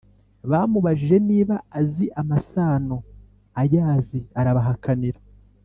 [0.51, 2.97] bamubajije niba azi amasano
[3.61, 5.19] ayazi arabahakanira